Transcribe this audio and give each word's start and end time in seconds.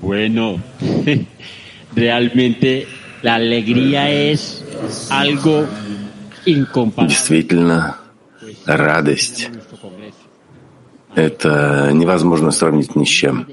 Bueno, 0.00 0.60
realmente 1.94 2.86
la 3.22 3.34
alegría 3.34 4.10
es 4.10 4.64
algo 5.10 5.66
incomparable. 6.46 7.08
Действительно, 7.08 7.98
радость— 8.66 9.50
это 11.14 11.90
невозможно 11.92 12.50
сравнить 12.50 12.94
ни 12.94 13.04
с 13.04 13.08
чем. 13.08 13.46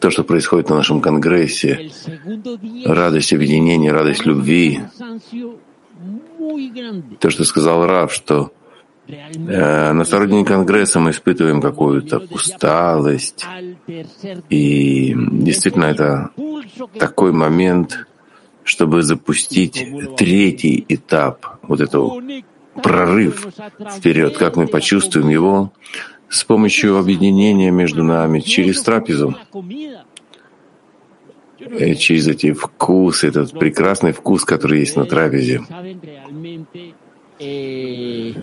То, 0.00 0.10
что 0.10 0.24
происходит 0.24 0.68
на 0.68 0.76
нашем 0.76 1.00
конгрессе, 1.00 1.90
радость 2.84 3.32
объединения, 3.32 3.92
радость 3.92 4.24
любви, 4.26 4.80
то, 7.20 7.30
что 7.30 7.44
сказал 7.44 7.86
Рав, 7.86 8.12
что 8.12 8.52
на 9.08 10.04
второй 10.04 10.28
день 10.28 10.44
Конгресса 10.44 11.00
мы 11.00 11.10
испытываем 11.10 11.60
какую-то 11.60 12.18
усталость. 12.30 13.46
И 14.50 15.14
действительно, 15.16 15.84
это 15.84 16.30
такой 16.98 17.32
момент, 17.32 18.06
чтобы 18.64 19.02
запустить 19.02 19.86
третий 20.16 20.84
этап, 20.88 21.46
вот 21.62 21.80
этого 21.80 22.20
прорыв 22.82 23.46
вперед, 23.96 24.36
как 24.36 24.56
мы 24.56 24.66
почувствуем 24.66 25.28
его 25.28 25.72
с 26.28 26.44
помощью 26.44 26.98
объединения 26.98 27.70
между 27.70 28.02
нами 28.02 28.40
через 28.40 28.82
трапезу, 28.82 29.36
э, 31.60 31.94
через 31.94 32.26
эти 32.28 32.52
вкусы, 32.52 33.28
этот 33.28 33.58
прекрасный 33.58 34.12
вкус, 34.12 34.44
который 34.44 34.80
есть 34.80 34.96
на 34.96 35.04
трапезе. 35.04 35.62
И 37.38 38.34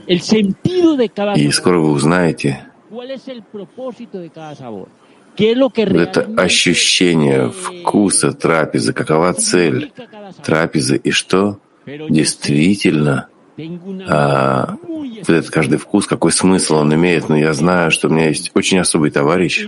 скоро 1.51 1.79
вы 1.79 1.91
узнаете, 1.91 2.65
это 5.35 6.29
ощущение 6.37 7.49
вкуса 7.49 8.33
трапезы, 8.33 8.93
какова 8.93 9.33
цель 9.33 9.91
трапезы? 10.43 10.97
И 10.97 11.11
что 11.11 11.59
действительно 11.85 13.29
а, 14.07 14.75
этот 15.21 15.49
каждый 15.49 15.77
вкус, 15.77 16.07
какой 16.07 16.31
смысл 16.31 16.75
он 16.75 16.93
имеет. 16.93 17.29
Но 17.29 17.37
я 17.37 17.53
знаю, 17.53 17.91
что 17.91 18.07
у 18.07 18.11
меня 18.11 18.27
есть 18.27 18.51
очень 18.55 18.79
особый 18.79 19.11
товарищ, 19.11 19.67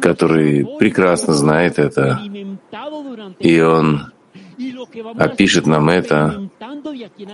который 0.00 0.66
прекрасно 0.78 1.34
знает 1.34 1.78
это, 1.78 2.20
и 3.38 3.60
он 3.60 4.12
опишет 5.18 5.66
нам 5.66 5.88
это, 5.88 6.48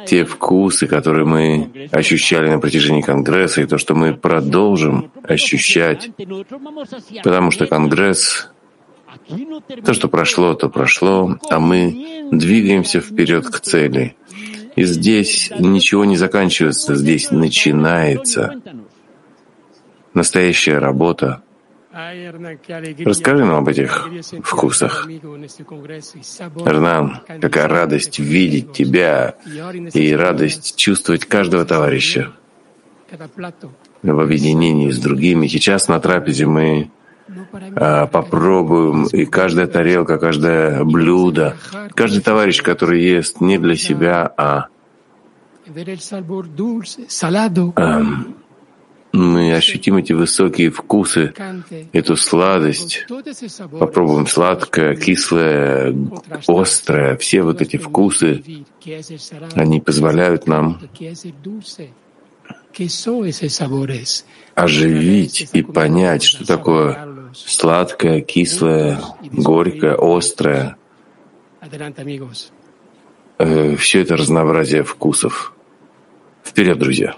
те 0.06 0.24
вкусы, 0.24 0.86
которые 0.86 1.26
мы 1.26 1.88
ощущали 1.92 2.48
на 2.48 2.58
протяжении 2.58 3.02
Конгресса, 3.02 3.62
и 3.62 3.66
то, 3.66 3.78
что 3.78 3.94
мы 3.94 4.14
продолжим 4.14 5.10
ощущать, 5.22 6.10
потому 7.22 7.50
что 7.50 7.66
Конгресс 7.66 8.50
то, 9.84 9.94
что 9.94 10.08
прошло, 10.08 10.54
то 10.54 10.68
прошло, 10.68 11.38
а 11.48 11.60
мы 11.60 12.28
двигаемся 12.32 13.00
вперед 13.00 13.46
к 13.46 13.60
цели. 13.60 14.16
И 14.76 14.84
здесь 14.84 15.50
ничего 15.58 16.04
не 16.04 16.16
заканчивается, 16.16 16.94
здесь 16.94 17.30
начинается 17.30 18.60
настоящая 20.14 20.78
работа 20.78 21.42
Расскажи 21.92 23.44
нам 23.44 23.56
об 23.56 23.68
этих 23.68 24.08
вкусах. 24.44 25.08
Эрнан, 26.64 27.20
какая 27.40 27.66
радость 27.66 28.20
видеть 28.20 28.72
тебя 28.72 29.34
и 29.92 30.12
радость 30.14 30.76
чувствовать 30.76 31.24
каждого 31.24 31.64
товарища 31.64 32.32
в 34.02 34.20
объединении 34.20 34.90
с 34.90 34.98
другими. 34.98 35.48
Сейчас 35.48 35.88
на 35.88 35.98
трапезе 35.98 36.46
мы 36.46 36.90
а, 37.74 38.06
попробуем, 38.06 39.06
и 39.06 39.24
каждая 39.24 39.66
тарелка, 39.66 40.18
каждое 40.18 40.84
блюдо, 40.84 41.56
каждый 41.94 42.22
товарищ, 42.22 42.62
который 42.62 43.02
ест 43.02 43.40
не 43.40 43.58
для 43.58 43.74
себя, 43.74 44.32
а, 44.36 44.66
а 47.76 48.02
мы 49.12 49.54
ощутим 49.54 49.96
эти 49.96 50.12
высокие 50.12 50.70
вкусы, 50.70 51.34
эту 51.92 52.16
сладость, 52.16 53.06
попробуем 53.78 54.26
сладкое, 54.26 54.94
кислое, 54.96 55.94
острое, 56.46 57.16
все 57.16 57.42
вот 57.42 57.60
эти 57.60 57.76
вкусы, 57.76 58.42
они 59.54 59.80
позволяют 59.80 60.46
нам 60.46 60.80
оживить 64.54 65.48
и 65.52 65.62
понять, 65.62 66.22
что 66.22 66.46
такое 66.46 67.32
сладкое, 67.34 68.20
кислое, 68.20 69.00
горькое, 69.32 69.96
острое. 69.98 70.76
Э, 73.38 73.76
все 73.76 74.02
это 74.02 74.16
разнообразие 74.16 74.82
вкусов. 74.82 75.52
Вперед, 76.44 76.78
друзья! 76.78 77.16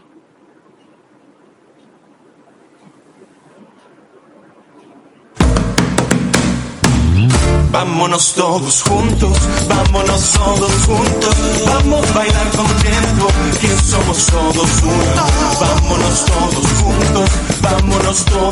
Vámonos 7.73 8.33
todos 8.35 8.83
juntos, 8.83 9.39
vámonos 9.67 10.31
todos 10.33 10.73
juntos, 10.85 11.35
vamos 11.65 12.11
a 12.11 12.13
bailar 12.13 12.51
contento, 12.51 13.27
que 13.59 13.69
somos 13.69 14.27
todos 14.27 14.83
uno. 14.83 15.15
Vámonos 15.59 16.25
todos 16.27 16.67
juntos, 16.79 17.31
vámonos 17.63 18.25
todos 18.27 18.52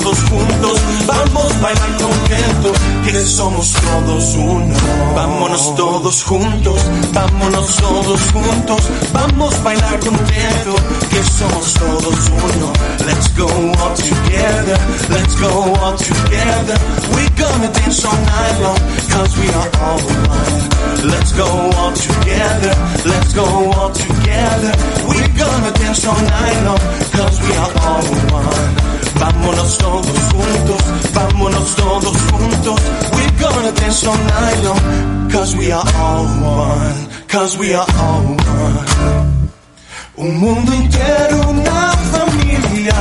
que 3.21 3.27
somos 3.27 3.73
todos 3.73 4.35
uno. 4.35 4.75
Vámonos 5.15 5.75
todos 5.77 6.23
juntos, 6.23 6.81
vámonos 7.13 7.77
todos 7.77 8.21
juntos, 8.33 8.81
vamos 9.13 9.55
a 9.57 9.63
bailar 9.63 10.01
contento, 10.01 10.75
que 11.11 11.23
somos 11.39 11.75
todos 11.75 12.29
uno. 12.29 12.73
Let's 13.05 13.29
go 13.37 13.47
all 13.47 13.95
together, 13.95 14.79
let's 15.11 15.37
go 15.37 15.49
all 15.83 15.97
together. 15.99 16.79
We're 17.13 17.29
gonna 17.37 17.69
dance 17.69 18.07
all 18.07 18.17
night 18.17 18.59
long. 18.63 18.81
Cause 19.11 19.37
we 19.37 19.49
are 19.51 19.71
all 19.85 20.01
one. 20.01 21.11
Let's 21.11 21.33
go 21.33 21.45
all 21.45 21.93
together. 21.93 22.75
Let's 23.05 23.35
go 23.35 23.45
all 23.45 23.91
together. 23.93 24.73
We're 25.07 25.35
gonna 25.37 25.73
dance 25.73 26.07
all 26.07 26.23
night 26.23 26.65
long. 26.65 26.81
Cause 27.13 27.39
we 27.43 27.53
are 27.55 27.73
all 27.85 28.03
one. 28.33 28.90
Vámonos 29.21 29.79
todos 29.79 30.19
juntos. 30.33 30.81
Vámonos 31.15 31.77
todos 31.77 32.17
juntos. 32.31 32.81
We're 33.13 33.33
gonna 33.39 33.73
dance 33.73 34.07
all 34.07 34.17
night 34.17 34.65
long. 34.65 35.31
Cause 35.31 35.55
we 35.57 35.71
are 35.71 35.85
all 35.97 36.25
one. 36.43 37.09
Cause 37.29 37.59
we 37.59 37.75
are 37.75 37.87
all 37.99 38.25
one. 38.25 39.41
Un 40.17 40.37
mundo 40.39 40.73
entero, 40.73 41.51
una 41.51 41.93
familia. 42.13 42.95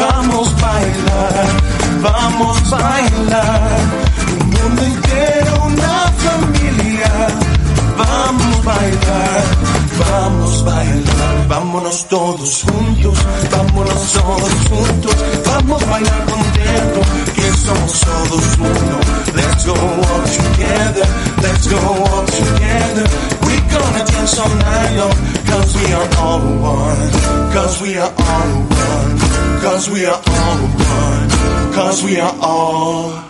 Vamos 0.00 0.48
a 0.48 0.66
bailar. 0.66 1.70
Vamos 2.02 2.72
a 2.72 2.76
bailar 2.76 3.80
Un 4.32 4.50
mundo 4.50 4.82
entero 4.82 5.64
una 5.66 6.12
familia. 6.24 7.12
Vamos 7.98 8.56
a 8.56 8.62
bailar, 8.62 9.44
vamos 10.08 10.60
a 10.60 10.64
bailar, 10.64 11.46
vámonos 11.48 12.02
todos 12.04 12.62
juntos, 12.62 13.18
vámonos 13.50 14.12
todos 14.12 14.52
juntos, 14.68 15.14
vamos 15.44 15.82
a 15.82 15.86
bailar 15.86 16.24
contento, 16.26 17.00
que 17.34 17.52
somos 17.58 18.00
todos 18.00 18.44
uno. 18.58 19.00
Let's 19.34 19.66
go 19.66 19.74
all 19.74 20.22
together, 20.24 21.06
let's 21.42 21.66
go 21.68 21.78
all 21.78 22.26
together. 22.26 23.06
We're 23.42 23.66
gonna 23.72 24.04
dance 24.04 24.38
all 24.38 24.54
night 24.56 24.96
long, 24.96 25.16
cause 25.46 25.76
we 25.76 25.92
are 25.92 26.08
all 26.18 26.40
one, 26.40 27.10
cause 27.52 27.80
we 27.82 27.98
are 27.98 28.12
all 28.16 28.52
one, 28.68 29.18
cause 29.62 29.90
we 29.90 30.06
are 30.06 30.20
all 30.26 30.58
one, 30.96 31.74
cause 31.74 32.02
we 32.02 32.20
are 32.20 32.34
all 32.40 33.29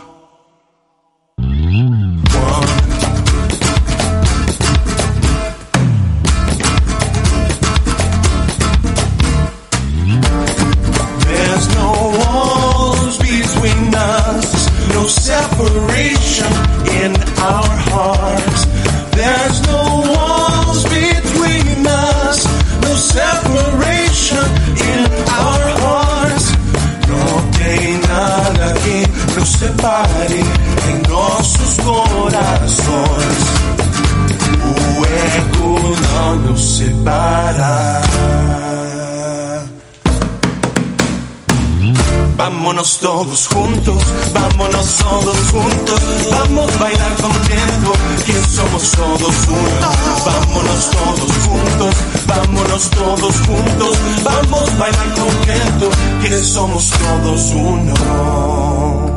todos 43.01 43.47
juntos, 43.47 44.03
vámonos 44.33 44.97
todos 44.99 45.37
juntos, 45.51 46.01
vamos 46.31 46.75
a 46.75 46.79
bailar 46.79 47.15
contento, 47.17 47.93
que 48.27 48.33
somos 48.51 48.91
todos 48.93 49.35
juntos. 49.47 50.01
Vámonos 50.25 50.91
todos 50.91 51.33
juntos, 51.47 51.95
vámonos 52.27 52.91
todos 52.91 53.41
juntos, 53.41 53.99
vamos 54.23 54.69
a 54.69 54.77
bailar 54.77 55.15
contento, 55.15 55.91
que 56.23 56.39
somos 56.43 56.91
todos 56.91 57.53
uno. 57.53 59.10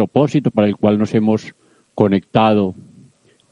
Propósito 0.00 0.50
para 0.50 0.66
el 0.66 0.76
cual 0.76 0.98
nos 0.98 1.14
hemos 1.14 1.54
conectado 1.94 2.74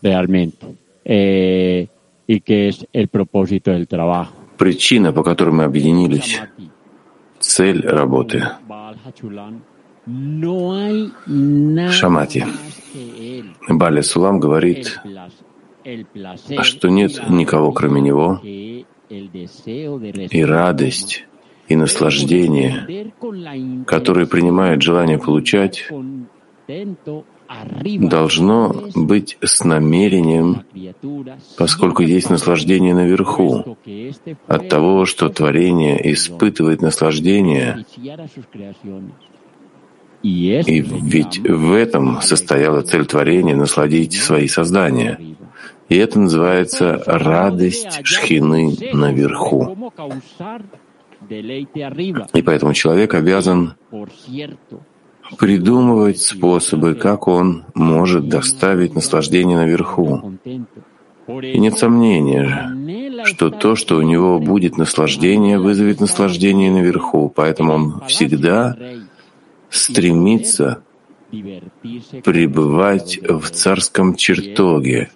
realmente 0.03 0.67
eh, 1.05 1.87
y 2.27 2.41
que 2.41 2.69
es 2.69 2.87
el 2.93 3.09
propósito 3.09 3.71
del 3.71 3.87
trabajo. 3.87 4.35
Причина, 4.57 5.13
по 5.13 5.23
которой 5.23 5.51
мы 5.51 5.65
объединились, 5.65 6.41
цель 7.39 7.87
работы. 7.87 8.45
Шамати. 11.91 12.45
Бали 13.69 14.01
Сулам 14.01 14.41
говорит, 14.41 14.99
что 16.63 16.89
нет 16.89 17.29
никого, 17.29 17.73
кроме 17.73 18.01
него, 18.01 18.41
и 18.43 18.87
радость, 20.45 21.27
и 21.69 21.77
наслаждение, 21.77 23.13
которые 23.87 24.27
принимают 24.27 24.83
желание 24.83 25.19
получать, 25.19 25.87
должно 28.01 28.75
быть 28.95 29.39
с 29.43 29.65
намерением, 29.65 30.65
поскольку 31.57 32.03
есть 32.03 32.31
наслаждение 32.31 32.95
наверху, 32.95 33.79
от 34.47 34.69
того, 34.69 35.07
что 35.07 35.29
творение 35.29 36.13
испытывает 36.13 36.83
наслаждение. 36.83 37.85
И 40.23 40.81
ведь 40.81 41.39
в 41.39 41.73
этом 41.73 42.21
состояла 42.21 42.83
цель 42.83 43.07
творения— 43.07 43.57
насладить 43.57 44.15
свои 44.15 44.49
создания. 44.49 45.19
И 45.89 45.97
это 45.97 46.19
называется 46.19 47.03
радость 47.07 48.01
шхины 48.05 48.77
наверху. 48.93 49.93
И 51.31 52.43
поэтому 52.43 52.75
человек 52.75 53.15
обязан 53.15 53.75
придумывать 55.37 56.21
способы, 56.21 56.95
как 56.95 57.29
он 57.29 57.65
может 57.75 58.29
доставить 58.29 58.95
наслаждение 58.95 59.57
наверху. 59.57 60.39
И 61.29 61.59
нет 61.59 61.77
сомнения, 61.77 63.25
что 63.25 63.51
то, 63.51 63.77
что 63.77 63.97
у 63.97 64.03
него 64.03 64.39
будет 64.41 64.79
наслаждение, 64.79 65.59
вызовет 65.59 66.01
наслаждение 66.01 66.73
наверху. 66.73 67.31
Поэтому 67.35 67.75
он 67.75 68.03
всегда 68.07 68.77
стремится 69.69 70.83
пребывать 72.25 73.21
в 73.23 73.51
царском 73.51 74.17
чертоге, 74.17 75.11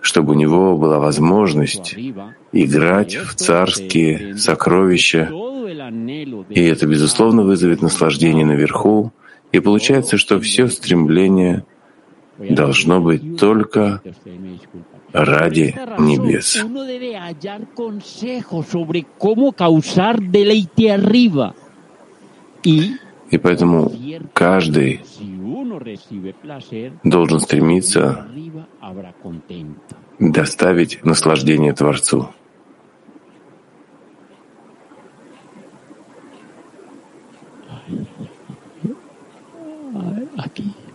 чтобы 0.00 0.32
у 0.32 0.36
него 0.36 0.78
была 0.78 0.98
возможность 0.98 1.94
играть 2.52 3.16
в 3.16 3.34
царские 3.34 4.36
сокровища, 4.38 5.30
и 6.50 6.64
это, 6.64 6.86
безусловно, 6.86 7.42
вызовет 7.42 7.82
наслаждение 7.82 8.44
наверху, 8.44 9.12
и 9.52 9.60
получается, 9.60 10.18
что 10.18 10.40
все 10.40 10.68
стремление 10.68 11.64
должно 12.38 13.00
быть 13.00 13.38
только 13.38 14.02
ради 15.12 15.74
небес. 15.98 16.64
И 23.30 23.36
поэтому 23.36 23.92
каждый 24.32 25.00
должен 27.04 27.40
стремиться 27.40 28.26
доставить 30.18 31.04
наслаждение 31.04 31.72
Творцу. 31.72 32.30
happy. 40.48 40.87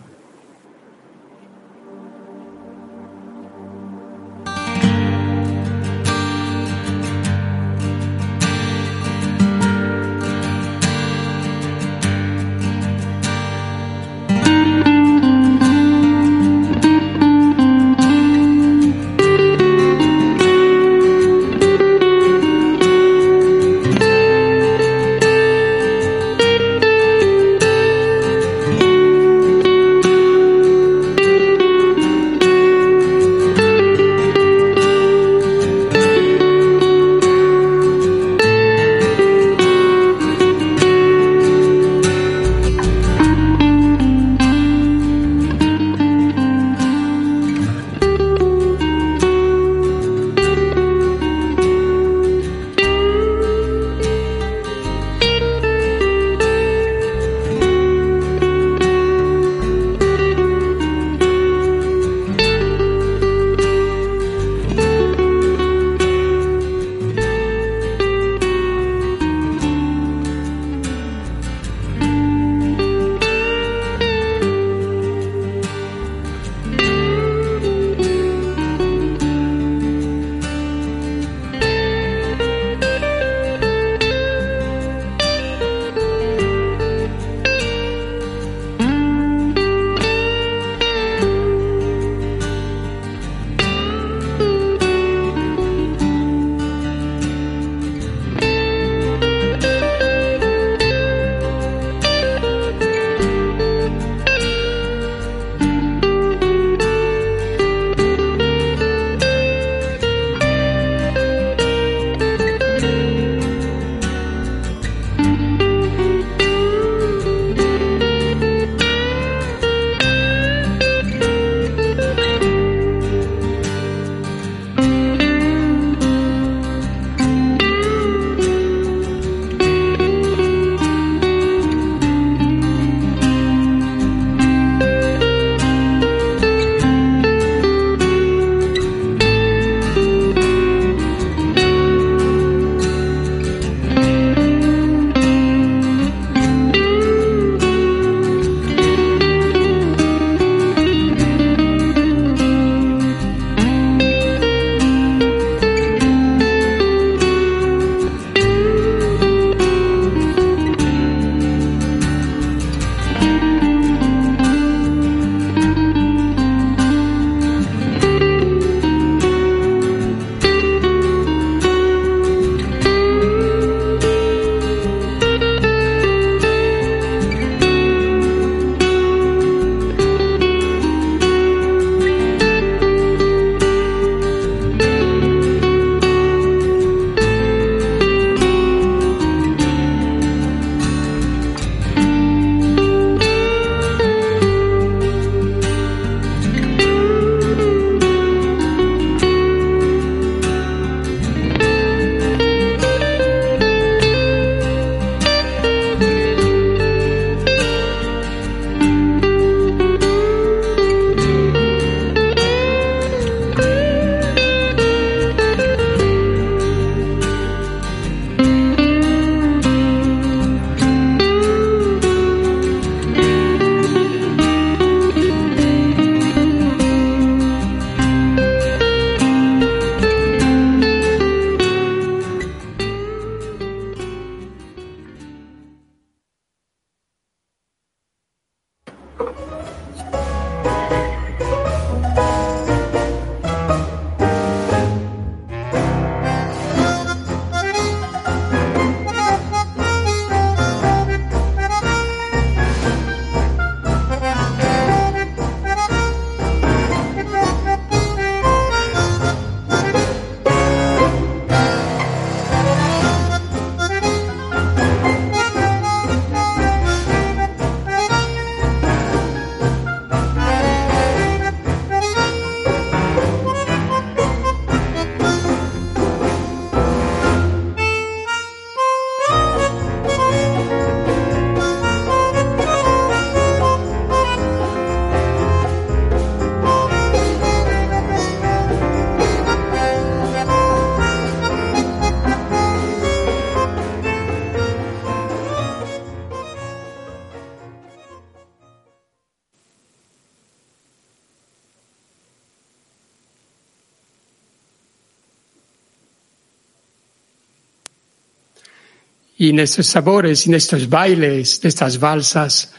Y 309.44 309.50
en 309.50 309.58
estos 309.58 309.86
sabores, 309.86 310.46
en 310.46 310.54
estos 310.54 310.88
bailes, 310.88 311.60
de 311.60 311.68
estas 311.68 312.00
valsas, 312.00 312.72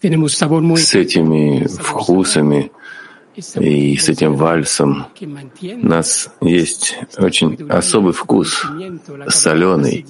tenemos 0.00 0.32
sabor 0.32 0.60
muy... 0.60 0.80
С 0.80 0.96
этими 0.96 1.64
вкусами 1.68 2.72
и 3.60 3.96
с 3.96 4.08
этим 4.08 4.34
вальсом 4.34 5.06
у 5.20 5.86
нас 5.86 6.28
есть 6.40 6.98
очень 7.16 7.56
особый 7.68 8.12
вкус, 8.12 8.66
соленый, 9.28 10.04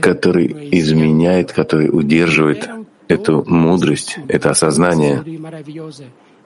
который 0.00 0.46
изменяет, 0.70 1.52
который 1.52 1.90
удерживает 1.90 2.70
эту 3.06 3.44
мудрость, 3.46 4.18
это 4.28 4.48
осознание. 4.52 5.22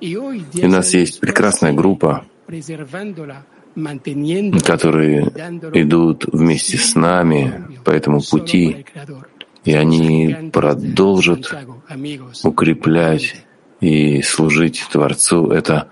И 0.00 0.16
у 0.16 0.68
нас 0.68 0.92
есть 0.92 1.20
прекрасная 1.20 1.72
группа, 1.72 2.24
которые 3.74 5.22
идут 5.72 6.26
вместе 6.32 6.76
с 6.78 6.94
нами 6.94 7.78
по 7.84 7.90
этому 7.90 8.20
пути, 8.22 8.86
и 9.64 9.74
они 9.74 10.50
продолжат 10.52 11.52
укреплять 12.42 13.36
и 13.80 14.22
служить 14.22 14.82
Творцу. 14.90 15.50
Это, 15.50 15.88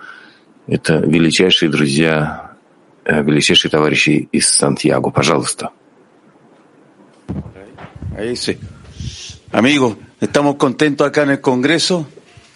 это 0.66 0.98
величайшие 0.98 1.70
друзья, 1.70 2.52
э, 3.04 3.22
величайшие 3.22 3.70
товарищи 3.70 4.28
из 4.30 4.48
Сантьяго. 4.48 5.10
Пожалуйста. 5.10 5.70
Amigo, 9.50 9.96
estamos 10.20 10.56
contentos 10.56 11.06
acá 11.06 11.22
en 11.24 11.30
el 11.30 11.40
Congreso 11.40 12.06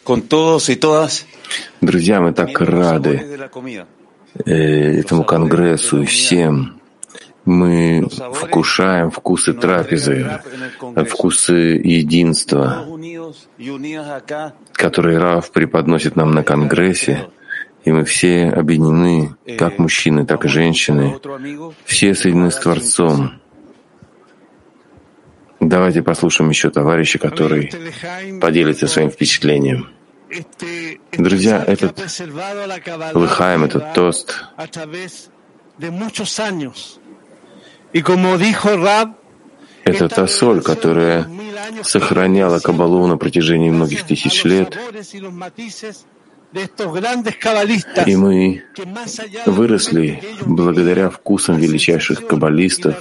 con 0.05 0.23
todos 0.23 0.69
y 0.69 0.77
todas. 0.77 1.27
Друзья, 1.81 2.21
мы 2.21 2.33
так 2.33 2.61
рады 2.61 3.39
этому 4.45 5.25
конгрессу 5.25 6.03
и 6.03 6.07
всем. 6.07 6.81
Мы 7.45 8.09
вкушаем 8.11 9.11
вкусы 9.13 9.53
трапезы, 9.53 10.41
вкусы 11.09 11.81
единства, 11.83 12.85
которые 14.73 15.19
Рав 15.19 15.53
преподносит 15.53 16.17
нам 16.17 16.33
на 16.33 16.43
конгрессе, 16.43 17.29
и 17.85 17.93
мы 17.93 18.05
все 18.05 18.49
объединены, 18.49 19.37
как 19.59 19.79
мужчины, 19.79 20.27
так 20.27 20.45
и 20.45 20.49
женщины, 20.49 21.21
все 21.85 22.17
соединены 22.17 22.51
с 22.51 22.57
Творцом. 22.57 23.35
Давайте 25.61 26.03
послушаем 26.03 26.51
еще 26.51 26.71
товарища, 26.71 27.21
который 27.21 27.71
поделится 28.41 28.89
своим 28.89 29.11
впечатлением. 29.11 29.89
Друзья, 31.13 31.63
этот 31.65 31.99
Лыхаем, 33.15 33.65
этот 33.65 33.93
тост, 33.95 34.45
это 39.85 40.09
та 40.09 40.27
соль, 40.27 40.63
которая 40.63 41.29
сохраняла 41.85 42.59
Кабалу 42.59 43.07
на 43.07 43.17
протяжении 43.17 43.71
многих 43.71 44.05
тысяч 44.05 44.45
лет. 44.45 44.77
И 48.07 48.17
мы 48.17 48.63
выросли 49.47 50.23
благодаря 50.45 51.11
вкусам 51.11 51.57
величайших 51.57 52.27
каббалистов, 52.27 52.97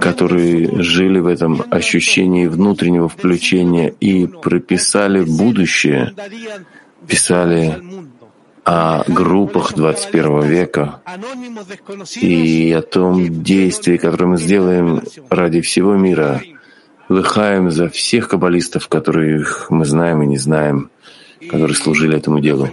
которые 0.00 0.82
жили 0.82 1.18
в 1.18 1.26
этом 1.26 1.62
ощущении 1.70 2.46
внутреннего 2.46 3.08
включения 3.08 3.88
и 3.88 4.26
прописали 4.26 5.22
будущее, 5.22 6.14
писали 7.06 7.82
о 8.64 9.02
группах 9.10 9.74
21 9.74 10.42
века 10.42 11.00
и 12.20 12.72
о 12.72 12.82
том 12.82 13.42
действии, 13.42 13.96
которое 13.96 14.26
мы 14.26 14.36
сделаем 14.36 15.02
ради 15.30 15.62
всего 15.62 15.96
мира. 15.96 16.42
Лыхаем 17.08 17.70
за 17.70 17.88
всех 17.88 18.28
каббалистов, 18.28 18.88
которых 18.88 19.70
мы 19.70 19.86
знаем 19.86 20.22
и 20.22 20.26
не 20.26 20.36
знаем, 20.36 20.90
которые 21.48 21.74
служили 21.74 22.18
этому 22.18 22.40
делу. 22.40 22.68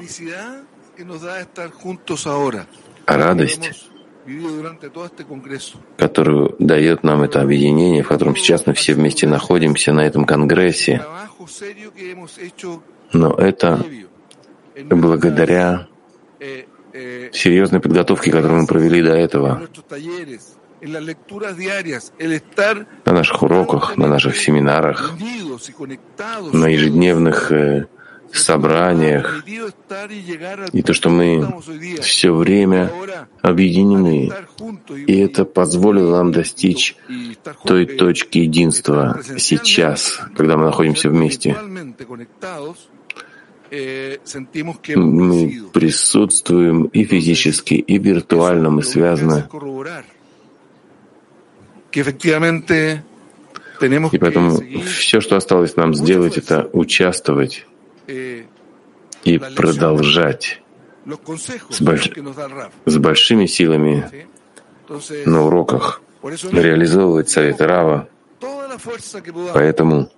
А 3.05 3.17
радость, 3.17 3.87
которую 5.97 6.55
дает 6.59 7.03
нам 7.03 7.21
это 7.21 7.41
объединение, 7.41 8.03
в 8.03 8.07
котором 8.07 8.35
сейчас 8.35 8.65
мы 8.65 8.73
все 8.73 8.93
вместе 8.93 9.27
находимся 9.27 9.93
на 9.93 10.05
этом 10.05 10.25
конгрессе, 10.25 11.03
но 13.13 13.33
это 13.33 13.85
благодаря 14.89 15.87
серьезной 17.31 17.81
подготовке, 17.81 18.31
которую 18.31 18.61
мы 18.61 18.67
провели 18.67 19.03
до 19.03 19.13
этого, 19.13 19.61
на 23.05 23.13
наших 23.13 23.43
уроках, 23.43 23.97
на 23.97 24.07
наших 24.07 24.37
семинарах, 24.37 25.13
на 26.53 26.67
ежедневных 26.67 27.51
собраниях, 28.31 29.43
и 30.73 30.81
то, 30.81 30.93
что 30.93 31.09
мы 31.09 31.61
все 32.01 32.33
время 32.33 32.91
объединены, 33.41 34.31
и 35.07 35.17
это 35.19 35.45
позволило 35.45 36.17
нам 36.17 36.31
достичь 36.31 36.95
той 37.65 37.85
точки 37.85 38.39
единства 38.39 39.21
сейчас, 39.37 40.19
когда 40.35 40.57
мы 40.57 40.65
находимся 40.65 41.09
вместе. 41.09 41.55
Мы 44.95 45.63
присутствуем 45.73 46.85
и 46.85 47.03
физически, 47.03 47.73
и 47.73 47.97
виртуально 47.97 48.69
мы 48.69 48.83
связаны. 48.83 49.45
И 54.11 54.17
поэтому 54.19 54.61
все, 54.85 55.19
что 55.19 55.35
осталось 55.35 55.75
нам 55.75 55.93
сделать, 55.93 56.37
это 56.37 56.69
участвовать 56.73 57.65
и 58.07 59.37
продолжать 59.55 60.61
с, 61.69 61.81
больш... 61.81 62.11
с 62.85 62.97
большими 62.97 63.45
силами 63.45 64.27
на 65.25 65.45
уроках 65.45 66.01
реализовывать 66.23 67.29
советы 67.29 67.65
Рава. 67.65 68.09
Поэтому 69.53 70.09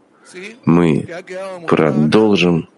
мы 0.65 1.07
продолжим 1.67 2.69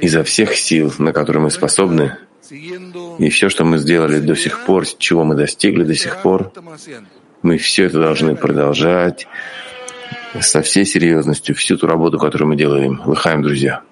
изо 0.00 0.22
всех 0.24 0.56
сил, 0.56 0.92
на 0.98 1.12
которые 1.12 1.42
мы 1.42 1.50
способны, 1.50 2.16
и 2.50 3.30
все, 3.30 3.48
что 3.48 3.64
мы 3.64 3.78
сделали 3.78 4.20
до 4.20 4.36
сих 4.36 4.64
пор, 4.66 4.86
чего 4.86 5.24
мы 5.24 5.34
достигли 5.34 5.84
до 5.84 5.94
сих 5.94 6.22
пор, 6.22 6.52
мы 7.42 7.58
все 7.58 7.84
это 7.84 8.00
должны 8.00 8.36
продолжать 8.36 9.26
со 10.40 10.62
всей 10.62 10.84
серьезностью, 10.84 11.54
всю 11.54 11.76
ту 11.76 11.86
работу, 11.86 12.18
которую 12.18 12.48
мы 12.48 12.56
делаем. 12.56 13.00
Лыхаем, 13.04 13.42
друзья. 13.42 13.82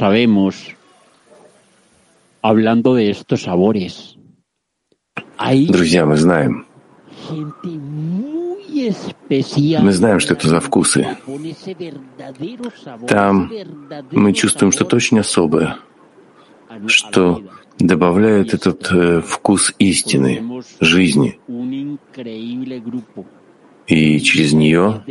Sabemos, 0.00 0.54
hablando 2.40 2.94
de 2.94 3.10
estos 3.10 3.42
sabores, 3.42 4.16
hay 5.36 5.66
Друзья, 5.66 6.06
мы 6.06 6.16
знаем, 6.16 6.64
мы 7.28 7.52
знаем, 9.92 10.20
что 10.20 10.32
это 10.32 10.48
за 10.48 10.60
вкусы. 10.60 11.06
Там 13.06 13.52
мы 14.10 14.32
чувствуем 14.32 14.72
что-то 14.72 14.96
очень 14.96 15.18
особое, 15.18 15.76
что 16.86 17.42
добавляет 17.78 18.54
этот 18.54 18.90
э, 18.90 19.20
вкус 19.20 19.74
истины, 19.78 20.62
жизни, 20.80 21.38
и 23.86 24.18
через 24.20 24.54
нее, 24.54 25.04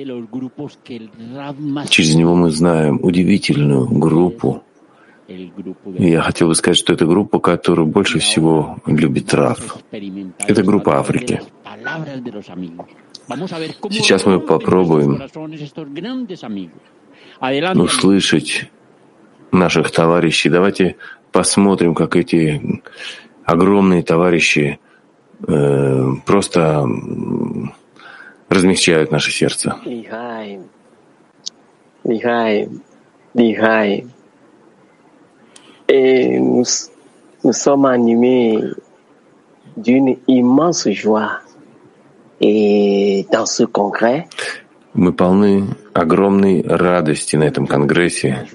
через 1.89 2.15
него 2.15 2.35
мы 2.35 2.49
знаем 2.49 2.99
удивительную 3.03 3.87
группу. 3.87 4.49
el 4.49 4.49
grupo 4.49 4.51
И 4.51 4.53
de 4.53 4.59
я 5.97 6.21
хотел 6.21 6.47
бы 6.47 6.55
сказать, 6.55 6.77
что 6.77 6.93
это 6.93 7.05
группа, 7.05 7.39
которую 7.39 7.87
больше 7.87 8.19
всего 8.19 8.77
любит 8.85 9.33
Раф. 9.33 9.77
Это 9.91 10.63
группа 10.63 10.99
Африки. 10.99 11.41
Сейчас 13.91 14.25
мы 14.25 14.39
попробуем 14.39 15.21
услышать 17.81 18.69
наших 19.51 19.91
товарищей. 19.91 20.49
Давайте 20.49 20.95
посмотрим, 21.31 21.93
как 21.93 22.15
эти 22.15 22.81
огромные 23.43 24.03
товарищи 24.03 24.79
э, 25.47 26.05
просто 26.25 26.85
размягчают 28.49 29.11
наше 29.11 29.31
сердце. 29.31 29.75
Лихаем, 29.85 30.63
Лихаем, 32.03 32.81
Лихаем. 33.33 34.11
Et 35.89 36.39
nous, 36.39 36.63
nous 37.43 37.53
sommes 37.53 37.85
animés 37.85 38.59
d'une 39.75 40.17
immense 40.27 40.87
joie. 40.89 41.39
Et 42.39 43.25
dans 43.31 43.45
ce 43.45 43.63
congrès, 43.63 44.27
Мы 44.93 45.13
полны 45.13 45.65
огромной 45.93 46.63
радости 46.63 47.35
на 47.35 47.43
этом 47.43 47.67
конгрессе. 47.67 48.45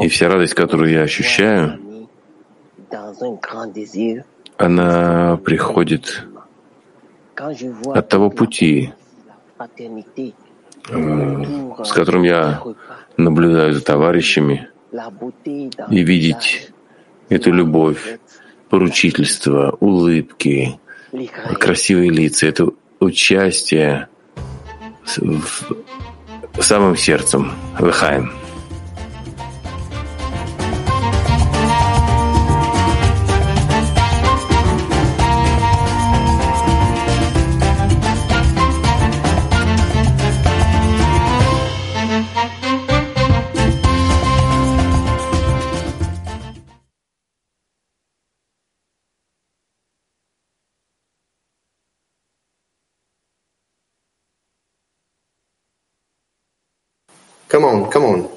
И 0.00 0.08
вся 0.08 0.28
радость, 0.28 0.54
которую 0.54 0.90
я 0.90 1.02
ощущаю, 1.02 1.78
она 4.56 5.36
приходит 5.44 6.24
от 7.94 8.08
того 8.08 8.30
пути, 8.30 8.92
с 10.88 11.92
которым 11.92 12.22
я 12.22 12.62
наблюдаю 13.16 13.74
за 13.74 13.82
товарищами, 13.82 14.68
и 15.90 16.02
видеть 16.02 16.70
эту 17.28 17.52
любовь, 17.52 18.18
поручительство, 18.68 19.76
улыбки, 19.80 20.78
красивые 21.58 22.10
лица, 22.10 22.46
это 22.46 22.68
участие 23.00 24.08
в 25.16 26.62
самым 26.62 26.96
сердцем, 26.96 27.52
Лыхаем. 27.78 28.41
Come 57.51 57.65
on, 57.65 57.89
come 57.89 58.05
on. 58.05 58.29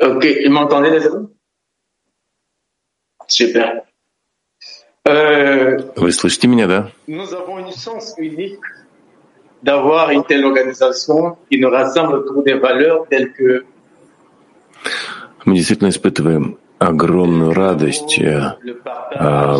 Ok, 0.00 0.26
vous 0.44 0.50
m'entendez 0.52 0.90
désolé 0.90 1.26
Super. 3.28 3.82
Euh, 5.08 5.78
Вы 5.96 6.12
слышите 6.12 6.46
меня, 6.46 6.66
да? 6.66 6.90
nous 7.08 7.32
avons 7.34 7.58
une 7.58 7.72
chance 7.72 8.14
unique 8.18 8.60
d'avoir 9.62 10.10
une 10.10 10.24
telle 10.24 10.44
organisation 10.44 11.36
qui 11.50 11.58
nous 11.60 11.70
rassemble 11.70 12.14
autour 12.16 12.42
des 12.42 12.54
valeurs 12.54 13.06
telles 13.08 13.32
que 13.32 13.64
Мы 15.44 15.54
действительно 15.56 15.88
испытываем 15.88 16.56
огромную 16.79 17.53
радость 17.53 18.19
э, 18.19 18.55
а, 19.15 19.57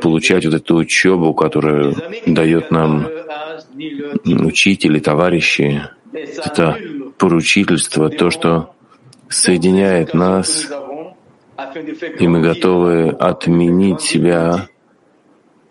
получать 0.00 0.44
вот 0.44 0.54
эту 0.54 0.76
учебу, 0.76 1.34
которую 1.34 1.94
дает 2.26 2.70
нам 2.70 3.06
учители, 4.24 4.98
товарищи. 4.98 5.82
Это 6.12 6.76
поручительство, 7.18 8.08
то, 8.08 8.30
что 8.30 8.74
соединяет 9.28 10.12
нас, 10.12 10.68
и 12.18 12.26
мы 12.26 12.40
готовы 12.40 13.10
отменить 13.10 14.00
себя 14.00 14.68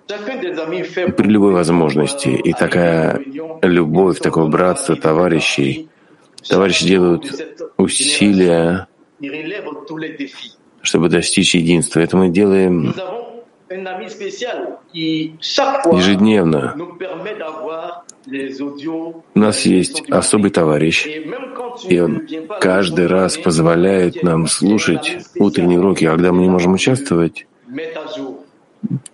при 0.07 1.27
любой 1.27 1.53
возможности. 1.53 2.29
И 2.29 2.53
такая 2.53 3.19
любовь, 3.61 4.19
такое 4.19 4.45
братство 4.45 4.95
товарищей. 4.95 5.89
Товарищи 6.47 6.87
делают 6.87 7.25
усилия, 7.77 8.87
Чтобы 10.89 11.09
достичь 11.09 11.53
единства. 11.53 11.99
Это 11.99 12.17
мы 12.17 12.29
делаем 12.29 12.95
ежедневно. 15.95 16.75
У 19.35 19.39
нас 19.39 19.65
есть 19.67 20.01
особый 20.09 20.49
товарищ, 20.49 21.07
и 21.87 21.99
он 21.99 22.27
каждый 22.59 23.05
раз 23.05 23.37
позволяет 23.37 24.23
нам 24.23 24.47
слушать 24.47 25.19
утренние 25.35 25.77
уроки. 25.77 26.05
А 26.05 26.11
когда 26.11 26.31
мы 26.31 26.41
не 26.41 26.49
можем 26.49 26.73
участвовать, 26.73 27.45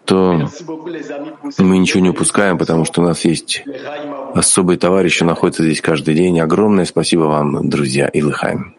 то 0.05 0.47
мы 1.57 1.77
ничего 1.77 1.99
не 1.99 2.11
упускаем, 2.11 2.57
потому 2.57 2.85
что 2.85 3.01
у 3.01 3.03
нас 3.03 3.25
есть 3.25 3.63
vous. 3.65 4.31
особые 4.33 4.77
товарищи, 4.77 5.23
находятся 5.23 5.63
здесь 5.63 5.81
каждый 5.81 6.15
день. 6.15 6.39
Огромное 6.39 6.85
спасибо 6.85 7.23
вам, 7.23 7.69
друзья, 7.69 8.07
и 8.07 8.21
Лыхаем. 8.21 8.75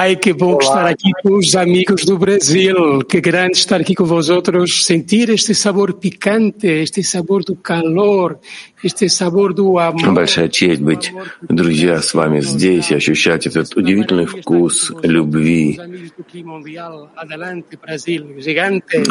Ai, 0.00 0.14
que 0.14 0.32
bom 0.32 0.56
estar 0.60 0.86
aqui 0.86 1.10
com 1.22 1.38
os 1.38 1.56
amigos 1.56 2.04
do 2.04 2.16
Brasil. 2.16 3.00
Que 3.02 3.20
grande 3.20 3.58
estar 3.58 3.80
aqui 3.80 3.96
com 3.96 4.04
vosotros, 4.04 4.84
sentir 4.84 5.28
este 5.28 5.54
sabor 5.56 5.94
picante, 5.94 6.68
este 6.68 7.02
sabor 7.02 7.42
do 7.42 7.56
calor, 7.56 8.38
este 8.84 9.08
sabor 9.08 9.52
do 9.52 9.76
amor. 9.76 10.14
Большая 10.14 10.48
честь 10.50 10.80
быть, 10.80 11.12
друзья, 11.48 12.00
с 12.00 12.14
вами 12.14 12.38
здесь 12.40 12.92
ощущать 12.92 13.48
этот 13.48 13.76
удивительный 13.76 14.26
вкус 14.26 14.92
любви. 15.02 15.80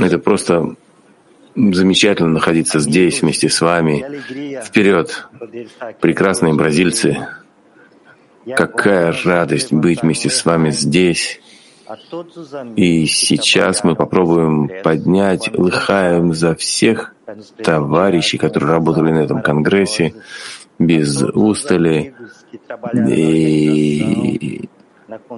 Это 0.07 0.19
просто 0.19 0.75
замечательно 1.55 2.29
находиться 2.29 2.79
здесь 2.79 3.21
вместе 3.21 3.49
с 3.49 3.59
вами. 3.59 4.05
Вперед, 4.63 5.27
прекрасные 5.99 6.53
бразильцы! 6.53 7.27
Какая 8.55 9.13
радость 9.23 9.73
быть 9.73 10.01
вместе 10.01 10.29
с 10.29 10.45
вами 10.45 10.69
здесь. 10.71 11.39
И 12.75 13.05
сейчас 13.05 13.83
мы 13.83 13.95
попробуем 13.95 14.69
поднять 14.83 15.49
лыхаем 15.57 16.33
за 16.33 16.55
всех 16.55 17.13
товарищей, 17.63 18.37
которые 18.37 18.71
работали 18.71 19.11
на 19.11 19.19
этом 19.19 19.41
конгрессе 19.41 20.13
без 20.79 21.21
устали 21.21 22.13
и 23.07 24.69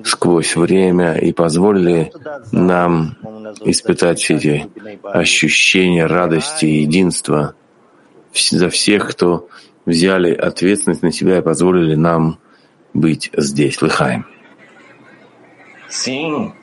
сквозь 0.03 0.55
время 0.55 1.13
и 1.13 1.31
позволили 1.31 2.11
нам 2.51 3.15
испытать 3.61 4.19
все 4.19 4.35
эти 4.35 4.69
ощущения 5.03 6.05
радости 6.05 6.65
и 6.65 6.81
единства 6.81 7.55
за 8.33 8.69
всех, 8.69 9.09
кто 9.11 9.47
взяли 9.85 10.33
ответственность 10.33 11.03
на 11.03 11.11
себя 11.11 11.37
и 11.37 11.41
позволили 11.41 11.95
нам 11.95 12.39
быть 12.93 13.31
здесь, 13.37 13.81
Лыхаем. 13.81 14.25
Sim, 15.87 16.53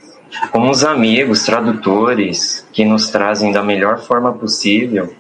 como 0.52 0.70
os 0.70 0.84
amigos, 0.84 1.44
tradutores, 1.44 2.66
que 2.72 2.84
nos 2.84 3.08
trazem 3.10 3.52
da 3.52 3.62
melhor 3.62 3.98
forma 3.98 4.32
possível 4.32 5.12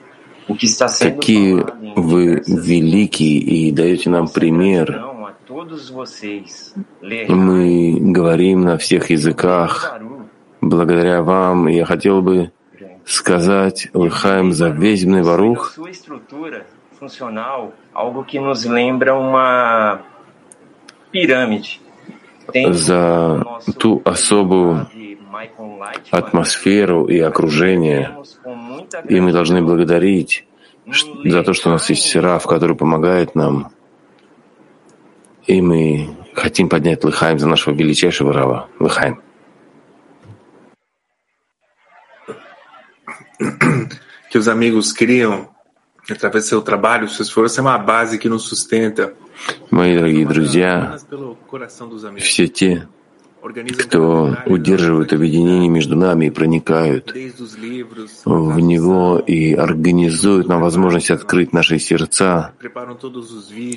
o 0.48 0.54
que 0.54 0.66
está 0.66 0.86
sendo 0.86 1.16
Какие 1.16 1.64
вы 1.96 2.42
великие 2.46 3.38
и 3.38 3.72
даете 3.72 4.10
нам 4.10 4.28
пример. 4.28 5.04
Мы 7.28 7.98
говорим 8.00 8.62
на 8.62 8.78
всех 8.78 9.10
языках. 9.10 9.98
Благодаря 10.60 11.22
вам 11.22 11.66
я 11.66 11.84
хотел 11.84 12.22
бы 12.22 12.52
сказать 13.04 13.88
Лыхаем 13.92 14.52
за 14.52 14.68
весь 14.68 15.04
Варух 15.04 15.76
funcional, 16.98 17.74
algo 17.94 18.24
que 18.24 18.38
nos 18.40 18.64
lembra 18.64 19.14
uma. 19.14 20.00
За 22.72 23.44
ту 23.78 24.02
особую 24.04 24.88
атмосферу 26.10 27.06
и 27.06 27.18
окружение. 27.20 28.16
И 29.08 29.20
мы 29.20 29.32
должны 29.32 29.62
благодарить 29.62 30.46
за 31.24 31.42
то, 31.42 31.52
что 31.52 31.68
у 31.68 31.72
нас 31.72 31.88
есть 31.90 32.14
Раф, 32.16 32.46
который 32.46 32.76
помогает 32.76 33.34
нам. 33.34 33.70
И 35.46 35.60
мы 35.60 36.16
хотим 36.34 36.68
поднять 36.68 37.04
Лыхаем 37.04 37.38
за 37.38 37.48
нашего 37.48 37.74
величайшего 37.74 38.32
Рава. 38.32 38.68
Лыхаем. 38.78 39.20
Que 44.30 44.38
os 44.38 44.48
amigos 44.48 44.92
criam 44.92 45.48
através 46.10 46.44
do 46.44 46.48
seu 46.48 46.62
trabalho, 46.62 47.08
seu 47.08 47.22
esforço, 47.22 47.60
é 47.60 47.62
uma 47.62 47.78
base 47.78 48.18
que 48.18 48.28
nos 48.28 48.48
sustenta. 48.48 49.14
Мои 49.70 49.94
дорогие 49.94 50.26
друзья, 50.26 50.98
все 52.18 52.48
те, 52.48 52.88
кто 53.78 54.36
удерживают 54.46 55.12
объединение 55.12 55.68
между 55.68 55.96
нами 55.96 56.26
и 56.26 56.30
проникают 56.30 57.12
в 58.24 58.60
него 58.60 59.18
и 59.18 59.54
организуют 59.54 60.48
нам 60.48 60.60
возможность 60.60 61.10
открыть 61.10 61.52
наши 61.52 61.78
сердца, 61.78 62.54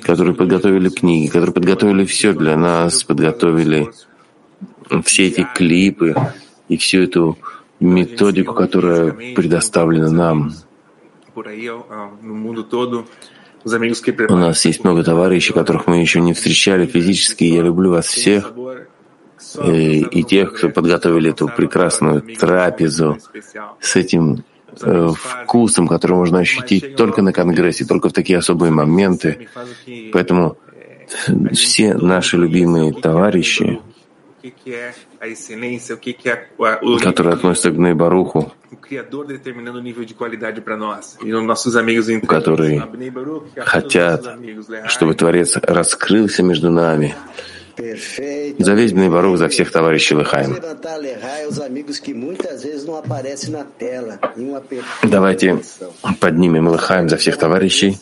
которые 0.02 0.34
подготовили 0.34 0.88
книги, 0.88 1.28
которые 1.28 1.52
подготовили 1.52 2.04
все 2.04 2.32
для 2.32 2.56
нас, 2.56 3.04
подготовили 3.04 3.90
все 5.04 5.28
эти 5.28 5.46
клипы 5.54 6.14
и 6.68 6.76
всю 6.76 7.02
эту 7.02 7.38
методику, 7.78 8.54
которая 8.54 9.12
предоставлена 9.34 10.10
нам. 10.10 10.52
У 13.64 14.36
нас 14.36 14.64
есть 14.64 14.84
много 14.84 15.04
товарищей, 15.04 15.52
которых 15.52 15.86
мы 15.86 16.00
еще 16.00 16.20
не 16.20 16.32
встречали 16.32 16.86
физически. 16.86 17.44
Я 17.44 17.62
люблю 17.62 17.90
вас 17.90 18.06
всех 18.06 18.52
и, 19.64 20.00
и 20.00 20.22
тех, 20.24 20.54
кто 20.54 20.70
подготовили 20.70 21.30
эту 21.30 21.48
прекрасную 21.48 22.22
трапезу 22.36 23.18
с 23.80 23.96
этим 23.96 24.44
э, 24.80 25.08
вкусом, 25.14 25.88
который 25.88 26.16
можно 26.16 26.38
ощутить 26.38 26.96
только 26.96 27.22
на 27.22 27.32
Конгрессе, 27.32 27.84
только 27.84 28.08
в 28.08 28.12
такие 28.12 28.38
особые 28.38 28.70
моменты. 28.70 29.48
Поэтому 30.12 30.56
все 31.52 31.94
наши 31.94 32.36
любимые 32.36 32.92
товарищи, 32.92 33.80
которые 37.02 37.34
относятся 37.34 37.70
к 37.70 37.76
Нейбаруху, 37.76 38.52
которые 42.26 42.82
хотят, 43.56 44.38
чтобы 44.86 45.14
Творец 45.14 45.56
раскрылся 45.62 46.42
между 46.42 46.70
нами. 46.70 47.14
За 48.58 48.74
весь 48.74 48.92
Бнейбарух, 48.92 49.38
за 49.38 49.48
всех 49.48 49.70
товарищей 49.70 50.14
Лыхаем. 50.14 50.56
Давайте 55.02 55.62
поднимем 56.20 56.68
Лыхаем 56.68 57.08
за 57.08 57.16
всех 57.16 57.36
товарищей, 57.38 57.98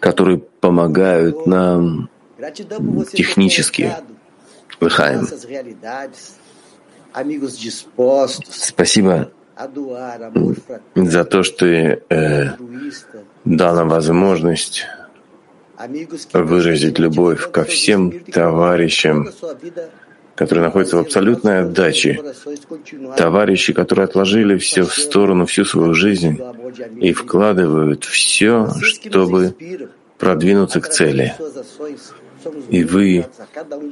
которые 0.00 0.38
помогают 0.60 1.46
нам 1.46 2.08
технически. 3.12 3.92
Лыхаем. 4.84 5.26
Спасибо 8.50 9.30
за 10.94 11.24
то, 11.24 11.42
что 11.42 11.66
э, 11.66 12.50
дал 13.44 13.74
нам 13.76 13.88
возможность 13.88 14.86
выразить 16.32 16.98
любовь 16.98 17.50
ко 17.50 17.64
всем 17.64 18.20
товарищам, 18.24 19.28
которые 20.34 20.64
находятся 20.64 20.96
в 20.96 21.00
абсолютной 21.00 21.60
отдаче, 21.60 22.20
товарищи, 23.16 23.72
которые 23.72 24.04
отложили 24.04 24.58
все 24.58 24.82
в 24.82 24.92
сторону, 24.92 25.46
всю 25.46 25.64
свою 25.64 25.94
жизнь 25.94 26.40
и 27.00 27.12
вкладывают 27.12 28.04
все, 28.04 28.68
чтобы 28.82 29.54
продвинуться 30.18 30.80
к 30.80 30.88
цели. 30.88 31.34
И 32.68 32.84
вы, 32.84 33.26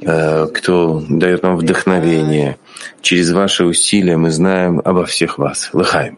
э, 0.01 0.47
кто 0.47 1.03
дает 1.09 1.43
нам 1.43 1.57
вдохновение, 1.57 2.57
через 3.01 3.31
ваши 3.31 3.65
усилия 3.65 4.17
мы 4.17 4.31
знаем 4.31 4.81
обо 4.83 5.05
всех 5.05 5.37
вас. 5.37 5.69
Лыхаем. 5.73 6.17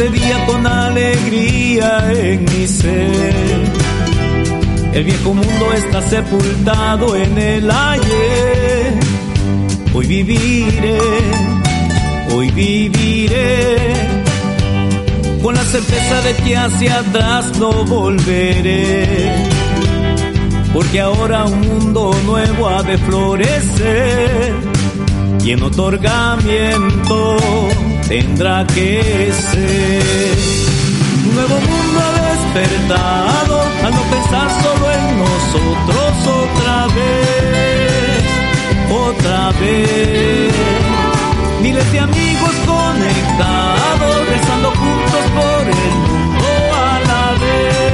Este 0.00 0.18
día 0.18 0.46
con 0.46 0.66
alegría 0.66 2.10
en 2.10 2.44
mi 2.44 2.66
ser. 2.66 3.70
El 4.94 5.04
viejo 5.04 5.34
mundo 5.34 5.72
está 5.74 6.00
sepultado 6.00 7.14
en 7.16 7.36
el 7.36 7.70
ayer. 7.70 8.94
Hoy 9.92 10.06
viviré, 10.06 10.98
hoy 12.32 12.50
viviré, 12.50 13.76
con 15.42 15.54
la 15.54 15.64
certeza 15.64 16.22
de 16.22 16.34
que 16.44 16.56
hacia 16.56 17.00
atrás 17.00 17.58
no 17.58 17.84
volveré. 17.84 19.34
Porque 20.72 20.98
ahora 21.00 21.44
un 21.44 21.60
mundo 21.60 22.18
nuevo 22.24 22.70
ha 22.70 22.82
de 22.82 22.96
florecer 22.96 24.54
y 25.44 25.50
en 25.50 25.62
otorgamiento 25.62 27.36
tendrá 28.10 28.66
que 28.66 29.32
ser. 29.32 30.36
Un 31.28 31.34
nuevo 31.36 31.54
mundo 31.60 32.00
despertado 32.28 33.62
al 33.84 33.92
no 33.94 34.02
pensar 34.14 34.48
solo 34.64 34.84
en 34.98 35.04
nosotros 35.24 36.12
otra 36.42 36.86
vez, 36.98 38.22
otra 38.90 39.52
vez. 39.60 40.52
Miles 41.62 41.92
de 41.92 42.00
amigos 42.00 42.54
conectados, 42.66 44.28
rezando 44.28 44.70
juntos 44.70 45.24
por 45.38 45.62
el 45.68 45.94
mundo 46.08 46.46
a 46.74 47.00
la 47.10 47.24
vez. 47.38 47.89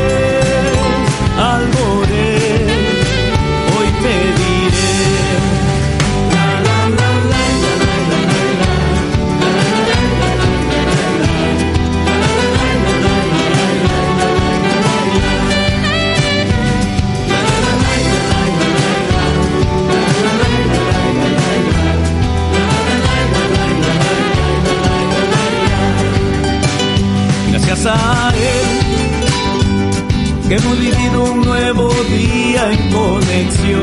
Que 30.48 30.54
hemos 30.56 30.78
vivido 30.80 31.24
un 31.24 31.42
nuevo 31.42 31.88
día 32.08 32.72
en 32.72 32.90
conexión. 32.90 33.82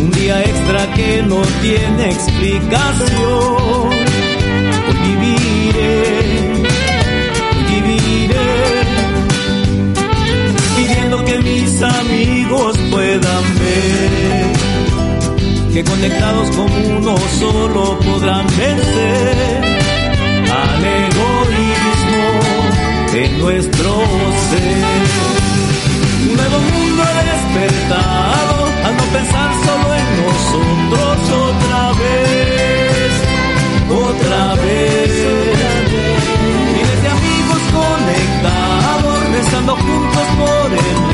Un 0.00 0.10
día 0.12 0.42
extra 0.42 0.94
que 0.94 1.22
no 1.22 1.42
tiene 1.60 2.10
explicación. 2.10 3.90
Hoy 4.88 4.96
viviré, 5.04 6.02
hoy 7.52 7.80
viviré, 7.82 8.48
pidiendo 10.76 11.24
que 11.24 11.38
mis 11.38 11.82
amigos 11.82 12.78
puedan 12.90 13.44
ver 13.58 14.56
que 15.74 15.84
conectados 15.84 16.48
como 16.56 16.74
uno 16.96 17.14
solo 17.38 17.98
podrán 17.98 18.46
vencer 18.46 19.25
nuestro 23.38 23.90
ser. 24.50 24.86
Un 26.28 26.36
nuevo 26.36 26.58
mundo 26.58 27.02
despertado 27.32 28.66
al 28.84 28.96
no 28.96 29.04
pensar 29.16 29.50
solo 29.64 29.94
en 29.94 30.08
nosotros 30.24 31.16
otra 31.48 31.92
vez, 32.02 33.12
otra 33.88 34.54
vez. 34.62 35.12
Miles 36.74 37.02
de 37.02 37.08
amigos 37.08 37.62
conectados, 37.80 39.16
rezando 39.32 39.76
juntos 39.76 40.26
por 40.38 40.72
el 40.72 41.05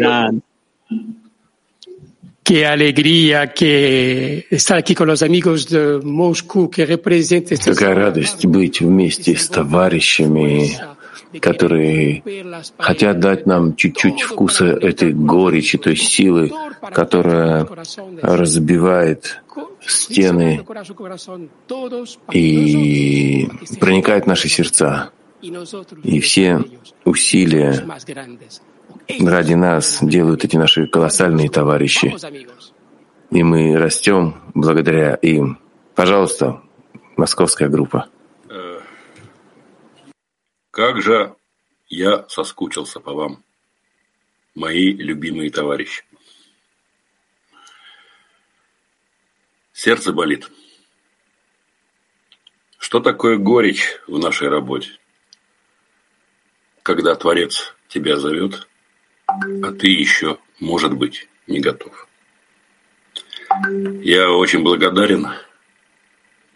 Amigo. 0.00 0.42
Qué 2.42 2.66
alegría 2.66 3.52
que 3.52 4.46
estar 4.50 4.76
aquí 4.76 4.94
con 4.94 5.06
los 5.06 5.22
amigos 5.22 5.68
de 5.68 6.00
Moscú 6.02 6.68
que 6.68 6.84
representan 6.84 7.56
Какая 7.56 7.94
радость 7.94 8.46
быть 8.46 8.80
вместе 8.80 9.36
с 9.36 9.48
товарищами, 9.48 10.76
которые 11.40 12.22
хотят 12.78 13.20
дать 13.20 13.46
нам 13.46 13.76
чуть-чуть 13.76 14.22
вкуса 14.22 14.66
этой 14.66 15.12
горечи, 15.12 15.78
той 15.78 15.96
силы, 15.96 16.50
которая 16.92 17.66
разбивает 18.22 19.40
стены 19.86 20.64
и 22.32 23.48
проникает 23.78 24.24
в 24.24 24.26
наши 24.26 24.48
сердца. 24.48 25.10
И 26.02 26.20
все 26.20 26.64
усилия 27.04 27.84
ради 29.08 29.54
нас 29.54 29.98
делают 30.02 30.44
эти 30.44 30.56
наши 30.56 30.86
колоссальные 30.86 31.50
товарищи. 31.50 32.16
И 33.30 33.42
мы 33.42 33.76
растем 33.76 34.42
благодаря 34.54 35.14
им. 35.14 35.58
Пожалуйста, 35.94 36.62
московская 37.16 37.68
группа. 37.68 38.08
Как 40.70 41.02
же 41.02 41.34
я 41.88 42.26
соскучился 42.28 42.98
по 42.98 43.12
вам, 43.12 43.44
мои 44.54 44.92
любимые 44.92 45.50
товарищи. 45.50 46.04
Сердце 49.72 50.12
болит. 50.12 50.50
Что 52.78 53.00
такое 53.00 53.36
горечь 53.36 54.00
в 54.06 54.18
нашей 54.18 54.48
работе? 54.48 54.90
Когда 56.82 57.14
Творец 57.14 57.74
тебя 57.88 58.16
зовет, 58.16 58.68
а 59.62 59.72
ты 59.72 59.88
еще, 59.88 60.38
может 60.60 60.94
быть, 60.94 61.28
не 61.46 61.60
готов. 61.60 62.08
Я 64.02 64.30
очень 64.30 64.62
благодарен 64.62 65.28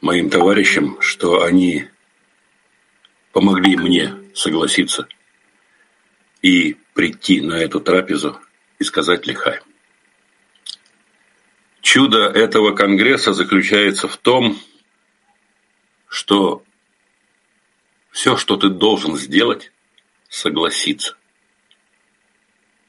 моим 0.01 0.31
товарищам, 0.31 1.01
что 1.01 1.43
они 1.43 1.89
помогли 3.33 3.77
мне 3.77 4.15
согласиться 4.35 5.09
и 6.43 6.77
прийти 6.95 7.41
на 7.41 7.55
эту 7.55 7.81
трапезу 7.81 8.41
и 8.79 8.85
сказать 8.85 9.27
лихай. 9.27 9.61
Чудо 11.81 12.27
этого 12.29 12.75
конгресса 12.75 13.33
заключается 13.33 14.09
в 14.09 14.17
том, 14.17 14.59
что 16.09 16.63
все, 18.11 18.37
что 18.37 18.57
ты 18.57 18.71
должен 18.71 19.17
сделать, 19.17 19.73
согласиться. 20.29 21.17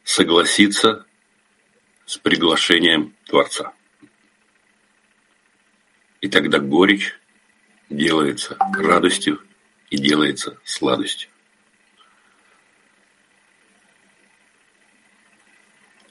Согласиться 0.07 1.05
с 2.05 2.17
приглашением 2.17 3.13
Творца. 3.25 3.73
И 6.21 6.29
тогда 6.29 6.59
горечь 6.59 7.13
делается 7.89 8.55
радостью 8.57 9.43
и 9.89 9.97
делается 9.97 10.57
сладостью. 10.63 11.29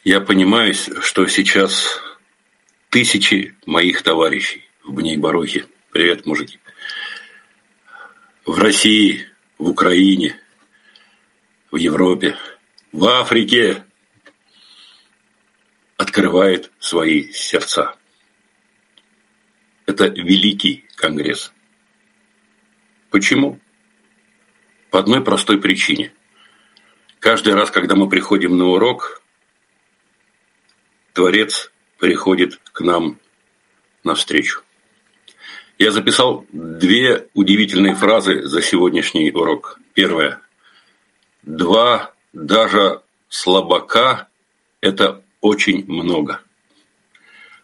Я 0.05 0.21
понимаю, 0.21 0.75
что 0.75 1.27
сейчас 1.27 1.99
тысячи 2.91 3.57
моих 3.65 4.03
товарищей 4.03 4.69
в 4.85 4.93
Бней-Барохе, 4.93 5.69
привет, 5.91 6.27
мужики, 6.27 6.61
в 8.45 8.59
России, 8.59 9.27
в 9.57 9.71
Украине, 9.71 10.39
в 11.71 11.77
Европе, 11.77 12.37
в 12.97 13.05
Африке 13.05 13.85
открывает 15.99 16.73
свои 16.79 17.31
сердца. 17.31 17.95
Это 19.85 20.07
великий 20.07 20.87
конгресс. 20.97 21.53
Почему? 23.11 23.61
По 24.91 24.99
одной 24.99 25.23
простой 25.23 25.61
причине. 25.61 26.15
Каждый 27.21 27.53
раз, 27.53 27.71
когда 27.71 27.97
мы 27.97 28.09
приходим 28.09 28.57
на 28.57 28.69
урок, 28.69 29.23
Творец 31.13 31.71
приходит 31.99 32.59
к 32.73 32.81
нам 32.81 33.21
навстречу. 34.05 34.63
Я 35.77 35.91
записал 35.91 36.47
две 36.51 37.29
удивительные 37.35 37.95
фразы 37.95 38.47
за 38.47 38.63
сегодняшний 38.63 39.31
урок. 39.33 39.79
Первое. 39.93 40.41
Два 41.43 42.16
даже 42.37 43.01
слабака– 43.29 44.29
это 44.83 45.25
очень 45.41 45.87
много. 45.87 46.43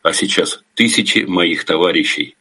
А 0.03 0.15
сейчас 0.15 0.65
тысячи 0.75 1.19
моих 1.19 1.67
товарищей, 1.67 2.37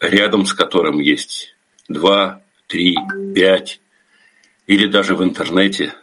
рядом 0.00 0.46
с 0.46 0.54
которым 0.54 0.98
есть 0.98 1.54
два, 1.88 2.42
три, 2.68 2.96
пять 3.34 3.80
или 4.66 4.86
даже 4.86 5.14
в 5.14 5.22
интернете, 5.22 5.94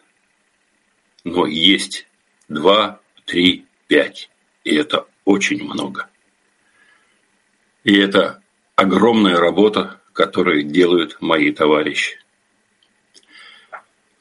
но 1.23 1.47
есть 1.47 2.07
два, 2.47 2.99
три, 3.25 3.65
пять. 3.87 4.29
И 4.63 4.75
это 4.75 5.07
очень 5.25 5.63
много. 5.63 6.09
И 7.83 7.97
это 7.97 8.43
огромная 8.75 9.37
работа, 9.37 9.99
которую 10.13 10.61
делают 10.61 11.17
мои 11.21 11.51
товарищи. 11.51 12.19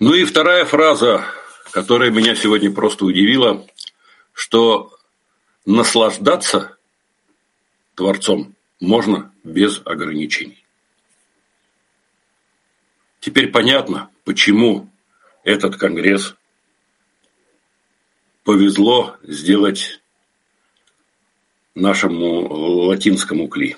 Ну 0.01 0.14
и 0.14 0.24
вторая 0.24 0.64
фраза, 0.64 1.24
которая 1.72 2.11
меня 2.11 2.36
сегодня 2.36 2.70
просто 2.70 3.05
удивила, 3.05 3.66
что 4.32 4.96
наслаждаться 5.66 6.78
Творцом 7.96 8.55
можно 8.78 9.34
без 9.42 9.82
ограничений. 9.84 10.64
Теперь 13.18 13.51
понятно, 13.51 14.09
почему 14.24 14.88
этот 15.42 15.76
Конгресс 15.76 16.36
повезло 18.44 19.16
сделать 19.24 20.01
нашему 21.74 22.86
латинскому 22.86 23.49
кли. 23.49 23.76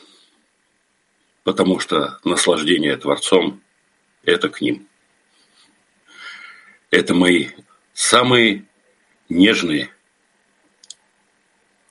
Потому 1.45 1.79
что 1.79 2.19
наслаждение 2.25 2.95
Творцом– 2.99 3.63
это 4.25 4.51
к 4.51 4.61
ним. 4.61 4.90
Это 6.91 7.15
мои 7.15 7.49
самые 7.93 8.65
нежные 9.29 9.91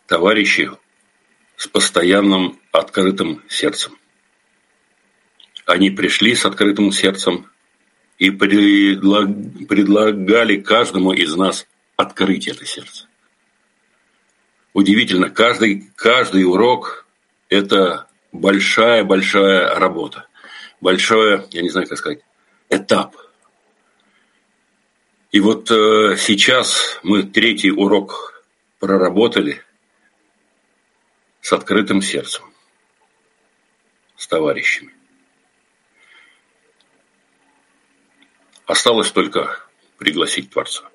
товарищи 0.08 0.70
с 1.56 1.68
постоянным 1.68 2.60
открытым 2.72 3.42
сердцем. 3.48 3.98
Они 5.66 5.90
пришли 5.90 6.36
с 6.36 6.46
открытым 6.46 6.92
сердцем 6.92 7.50
и 8.18 8.30
предлагали 8.32 8.90
каждому 10.60 11.14
из 11.14 11.36
нас 11.36 11.66
открыть 11.96 12.48
это 12.48 12.66
сердце. 12.66 13.08
Удивительно, 14.74 15.30
каждый, 15.30 15.90
каждый 15.96 16.44
урок– 16.44 17.06
это 17.50 18.08
большая-большая 18.32 19.76
работа. 19.76 20.28
Большое, 20.82 21.48
я 21.52 21.62
не 21.62 21.70
знаю, 21.70 21.88
как 21.88 21.98
сказать, 21.98 22.20
этап. 22.70 23.16
И 25.32 25.40
вот 25.40 25.70
э, 25.70 26.16
сейчас 26.18 27.00
мы 27.04 27.24
третий 27.24 27.72
урок 27.72 28.44
проработали 28.80 29.62
с 31.42 31.54
открытым 31.54 32.02
сердцем, 32.02 32.46
с 34.18 34.28
товарищами. 34.28 34.94
Осталось 38.66 39.12
только 39.12 39.60
пригласить 39.98 40.50
Творца. 40.50 40.90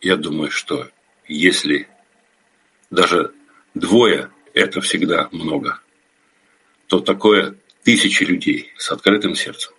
Я 0.00 0.16
думаю, 0.16 0.50
что 0.50 0.88
если 1.26 1.88
даже 2.90 3.34
двое– 3.74 4.30
это 4.54 4.80
всегда 4.80 5.28
много, 5.32 5.80
то 6.86 7.00
такое 7.00 7.56
тысячи 7.82 8.22
людей 8.22 8.72
с 8.76 8.92
открытым 8.92 9.34
сердцем 9.34 9.72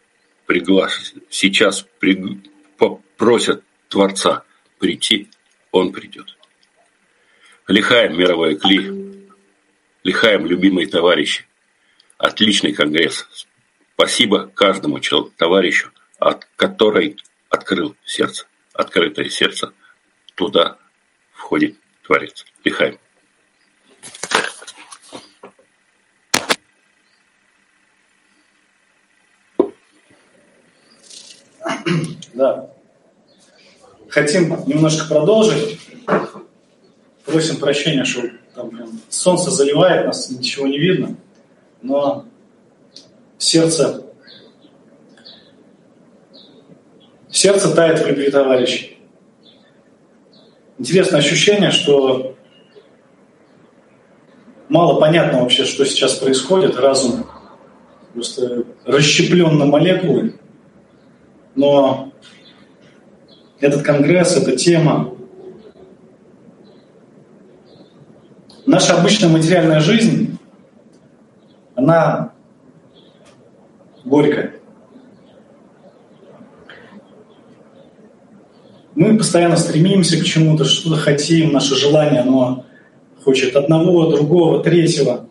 пригласить, 0.45 1.23
сейчас 1.29 1.85
при, 1.99 2.41
попросят 2.77 3.63
Творца 3.89 4.43
прийти, 4.79 5.29
он 5.71 5.91
придет. 5.91 6.37
Лихаем 7.67 8.17
мировой 8.17 8.55
кли, 8.55 9.25
лихаем 10.03 10.45
любимые 10.45 10.87
товарищи, 10.87 11.47
отличный 12.17 12.73
конгресс. 12.73 13.27
Спасибо 13.95 14.47
каждому 14.53 14.99
товарищу, 15.37 15.91
от 16.19 16.47
которой 16.55 17.17
открыл 17.49 17.95
сердце, 18.05 18.45
открытое 18.73 19.29
сердце, 19.29 19.73
туда 20.35 20.77
входит 21.31 21.77
Творец. 22.03 22.45
Лихаем. 22.63 22.99
Да. 32.35 32.69
Хотим 34.09 34.55
немножко 34.67 35.07
продолжить. 35.07 35.79
Просим 37.25 37.57
прощения, 37.57 38.05
что 38.05 38.21
там 38.53 38.69
прям 38.69 39.01
солнце 39.09 39.49
заливает 39.49 40.05
нас, 40.05 40.29
ничего 40.29 40.67
не 40.67 40.77
видно. 40.77 41.15
Но 41.81 42.25
сердце 43.39 44.03
Сердце 47.31 47.75
тает 47.75 47.99
в 47.99 48.07
любви 48.07 48.29
товарищей. 48.31 48.97
Интересное 50.77 51.19
ощущение, 51.19 51.71
что 51.71 52.37
мало 54.69 55.01
понятно 55.01 55.41
вообще, 55.41 55.65
что 55.65 55.85
сейчас 55.85 56.13
происходит. 56.13 56.77
Разум 56.77 57.25
просто 58.13 58.63
расщеплен 58.85 59.57
на 59.57 59.65
молекулы. 59.65 60.39
Но 61.55 62.13
этот 63.59 63.83
конгресс, 63.83 64.35
эта 64.35 64.55
тема, 64.55 65.13
наша 68.65 68.97
обычная 68.97 69.29
материальная 69.29 69.79
жизнь, 69.79 70.37
она 71.75 72.33
горькая. 74.03 74.53
Мы 78.95 79.17
постоянно 79.17 79.57
стремимся 79.57 80.17
к 80.17 80.23
чему-то, 80.23 80.63
что-то 80.63 80.95
хотим, 80.95 81.51
наше 81.51 81.75
желание, 81.75 82.21
оно 82.21 82.65
хочет 83.23 83.55
одного, 83.55 84.09
другого, 84.11 84.63
третьего. 84.63 85.27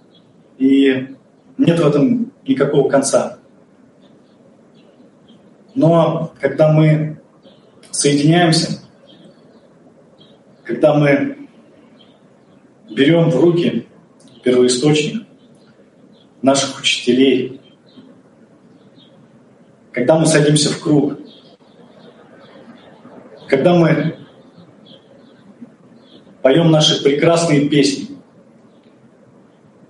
И 0.59 1.09
нет 1.57 1.81
в 1.81 1.87
этом 1.87 2.33
никакого 2.47 2.91
конца. 2.91 3.39
Но 5.75 6.33
когда 6.41 6.72
мы 6.72 7.20
соединяемся, 7.95 8.80
когда 10.64 10.95
мы 10.95 11.49
берем 12.90 13.30
в 13.30 13.36
руки 13.36 13.86
первоисточник 14.42 15.22
наших 16.42 16.80
учителей, 16.80 17.61
когда 19.92 20.18
мы 20.18 20.26
садимся 20.26 20.70
в 20.70 20.80
круг, 20.80 21.18
когда 23.49 23.74
мы 23.74 24.16
поем 26.42 26.70
наши 26.70 27.03
прекрасные 27.03 27.68
песни. 27.68 28.16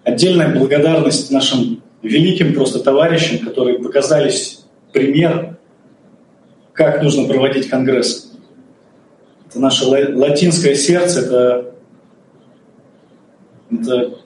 Отдельная 0.05 0.55
благодарность 0.55 1.31
нашим 1.31 1.83
великим 2.03 2.53
просто 2.53 2.81
товарищам, 2.81 3.39
которые 3.39 3.79
показались 3.79 4.67
пример, 4.93 5.59
как 6.75 7.03
нужно 7.03 7.27
проводить 7.27 7.71
конгресс. 7.71 8.33
Это 9.49 9.61
наше 9.61 9.87
латинское 9.87 10.75
сердце, 10.75 11.21
это, 11.21 11.75
это 13.71 14.19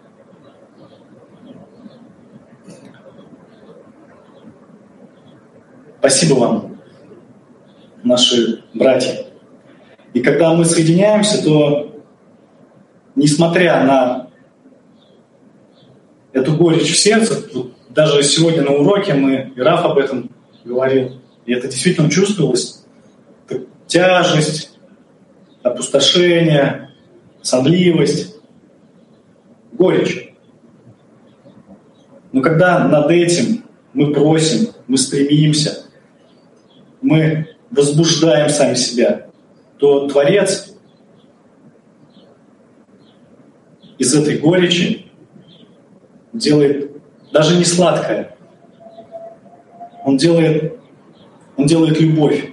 Спасибо 6.00 6.34
вам, 6.34 6.78
наши 8.02 8.64
братья. 8.72 9.26
И 10.14 10.20
когда 10.20 10.54
мы 10.54 10.64
соединяемся, 10.64 11.42
то 11.42 12.02
несмотря 13.14 13.84
на 13.84 14.30
эту 16.32 16.56
горечь 16.56 16.94
в 16.94 16.98
сердце, 16.98 17.44
даже 17.90 18.22
сегодня 18.22 18.62
на 18.62 18.70
уроке 18.70 19.12
мы, 19.12 19.52
и 19.54 19.60
Раф 19.60 19.84
об 19.84 19.98
этом 19.98 20.30
говорил, 20.64 21.20
и 21.48 21.54
это 21.54 21.66
действительно 21.66 22.10
чувствовалось, 22.10 22.84
тяжесть, 23.86 24.78
опустошение, 25.62 26.90
сонливость, 27.40 28.36
горечь. 29.72 30.34
Но 32.32 32.42
когда 32.42 32.86
над 32.86 33.10
этим 33.10 33.64
мы 33.94 34.12
просим, 34.12 34.74
мы 34.88 34.98
стремимся, 34.98 35.86
мы 37.00 37.56
возбуждаем 37.70 38.50
сами 38.50 38.74
себя, 38.74 39.28
то 39.78 40.06
Творец 40.06 40.74
из 43.96 44.14
этой 44.14 44.36
горечи 44.36 45.06
делает 46.34 46.92
даже 47.32 47.56
не 47.56 47.64
сладкое. 47.64 48.36
Он 50.04 50.18
делает, 50.18 50.77
он 51.58 51.66
делает 51.66 52.00
любовь. 52.00 52.50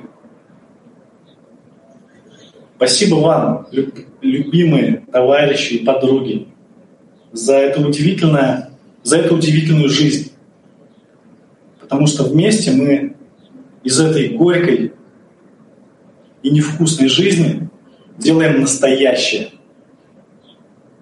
Спасибо 2.76 3.16
вам, 3.16 3.68
любимые 4.22 5.06
товарищи 5.12 5.76
и 5.76 5.86
подруги, 5.86 6.48
за 7.32 7.56
это 7.56 7.88
удивительное, 7.88 8.72
за 9.04 9.20
эту 9.20 9.36
удивительную 9.36 9.90
жизнь. 9.90 10.34
Потому 11.80 12.08
что 12.08 12.24
вместе 12.24 12.72
мы 12.72 13.16
из 13.84 14.00
этой 14.00 14.30
горькой 14.30 14.94
и 16.42 16.50
невкусной 16.50 17.08
жизни 17.08 17.70
делаем 18.18 18.62
настоящее. 18.62 19.50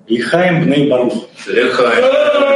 Лихаем 0.08 0.66
бней 0.66 0.90
барух. 0.90 1.30
Лихаем. 1.48 2.53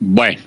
Bueno, 0.00 0.40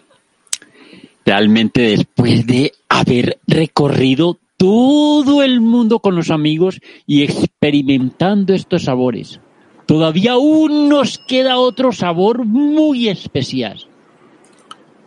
realmente 1.26 1.82
después 1.82 2.45
de 2.45 2.74
haber 2.88 3.39
recorrido 3.47 4.38
todo 4.57 5.41
el 5.41 5.61
mundo 5.61 5.99
con 5.99 6.15
los 6.15 6.30
amigos 6.32 6.82
y 7.07 7.24
experimentando 7.24 8.53
estos 8.53 8.84
sabores, 8.84 9.39
todavía 9.86 10.34
aún 10.34 10.89
nos 10.89 11.17
queda 11.17 11.57
otro 11.57 11.91
sabor 11.91 12.45
muy 12.45 13.07
especial. 13.09 13.86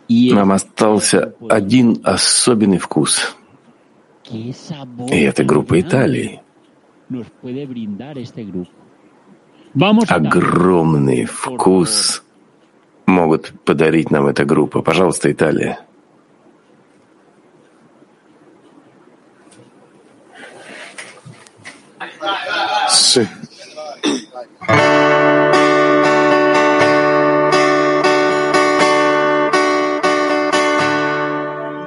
Y 0.07 0.33
Нам 0.33 0.51
остался 0.51 1.33
один 1.49 2.01
особенный 2.03 2.77
вкус. 2.77 3.35
¿Qué 4.23 4.51
sabor 4.53 5.09
И 5.13 5.21
это 5.21 5.43
группа 5.43 5.79
Италии. 5.79 6.39
nos 7.09 7.29
puede 7.41 7.65
brindar 7.65 8.17
este 8.17 8.43
grupo? 8.43 8.71
Vamos 9.73 10.09
a 10.11 10.15
Огромный 10.15 11.25
вкус 11.25 12.23
могут 13.08 13.52
подарить 13.64 14.10
нам 14.10 14.26
эта 14.26 14.44
группа. 14.44 14.82
Пожалуйста, 14.82 15.32
Италия. 15.32 15.80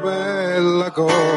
Bella 0.04 0.90
cosa, 0.92 1.32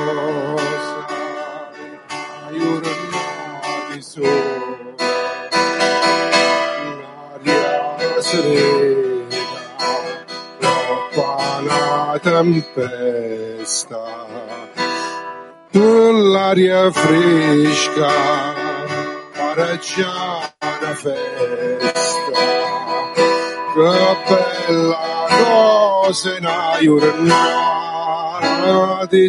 Tempesta, 12.34 12.74
pesta. 12.74 14.26
În 15.70 16.14
l'aria 16.32 16.90
fresca, 16.90 18.12
para 19.36 19.76
ceara 19.76 20.94
festa, 20.94 22.38
că 23.74 23.92
pe 24.26 24.72
la 24.72 25.26
noastră 25.40 26.36
n-ai 26.40 26.86
urnat 26.86 27.24
de. 29.10 29.28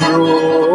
through. 0.00 0.69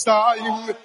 sein. 0.00 0.76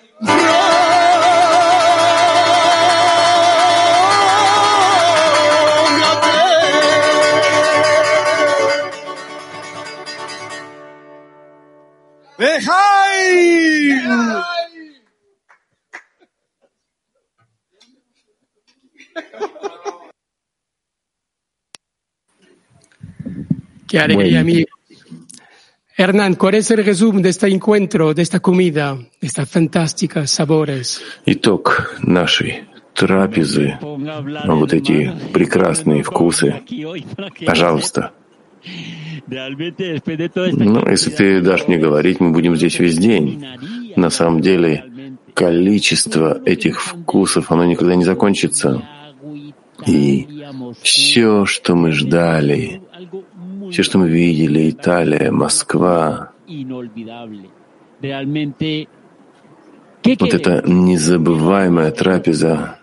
¿Qué 23.87 23.99
haré, 23.99 24.15
bueno. 24.15 24.39
amigo? 24.39 24.74
Hernán, 25.97 26.35
¿cuál 26.35 26.55
es 26.55 26.69
el 26.71 26.83
resumen 26.83 27.21
de 27.21 27.29
este 27.29 27.47
encuentro, 27.47 28.13
de 28.13 28.21
esta 28.21 28.41
comida, 28.41 28.97
de 29.21 29.27
estas 29.27 29.49
fantásticas 29.49 30.29
sabores? 30.29 31.01
Итог 31.25 31.95
нашей 32.01 32.65
трапезы, 32.93 33.77
вот 33.81 34.73
эти 34.73 35.13
прекрасные 35.31 36.03
вкусы. 36.03 36.61
Пожалуйста. 37.45 38.11
Ну, 39.27 40.89
если 40.89 41.11
ты 41.11 41.39
дашь 41.41 41.67
мне 41.67 41.77
говорить, 41.77 42.19
мы 42.19 42.31
будем 42.31 42.57
здесь 42.57 42.77
весь 42.77 42.97
день. 42.97 43.45
На 43.95 44.09
самом 44.09 44.41
деле, 44.41 44.83
количество 45.33 46.41
этих 46.45 46.81
вкусов, 46.81 47.53
оно 47.53 47.63
никогда 47.63 47.95
не 47.95 48.03
закончится. 48.03 48.81
И 49.85 50.27
все, 50.81 51.45
что 51.45 51.75
мы 51.75 51.91
ждали, 51.91 52.81
все, 53.71 53.83
что 53.83 53.97
мы 53.97 54.09
видели, 54.09 54.69
Италия, 54.69 55.31
Москва, 55.31 56.31
вот 60.19 60.33
эта 60.33 60.63
незабываемая 60.67 61.91
трапеза, 61.91 62.79